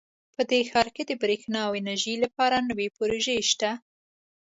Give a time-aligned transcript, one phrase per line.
[0.35, 3.71] په دې ښار کې د بریښنا او انرژۍ لپاره نوي پروژې شته